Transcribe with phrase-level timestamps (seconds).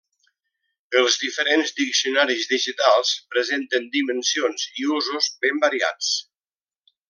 [1.01, 6.13] Els diferents diccionaris digitals presenten dimensions i usos ben variats.